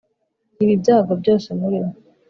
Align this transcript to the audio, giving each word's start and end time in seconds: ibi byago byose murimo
ibi 0.63 0.73
byago 0.81 1.11
byose 1.21 1.47
murimo 1.59 1.93